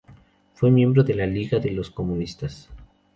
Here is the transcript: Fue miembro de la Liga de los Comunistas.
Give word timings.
Fue 0.55 0.71
miembro 0.71 1.03
de 1.03 1.13
la 1.13 1.27
Liga 1.27 1.59
de 1.59 1.69
los 1.69 1.91
Comunistas. 1.91 2.69